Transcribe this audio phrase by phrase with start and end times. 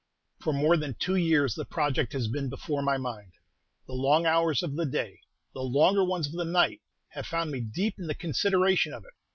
[0.39, 3.33] For more than two years the project has been before my mind.
[3.85, 5.19] The long hours of the day,
[5.53, 9.13] the longer ones of the night, have found me deep in the consideration of it.